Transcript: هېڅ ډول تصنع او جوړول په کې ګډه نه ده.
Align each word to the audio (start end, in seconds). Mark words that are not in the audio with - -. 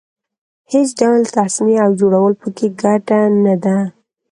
هېڅ 0.71 0.87
ډول 0.99 1.21
تصنع 1.35 1.77
او 1.85 1.91
جوړول 1.99 2.33
په 2.41 2.47
کې 2.57 2.67
ګډه 2.81 3.21
نه 3.43 3.55
ده. 3.63 3.77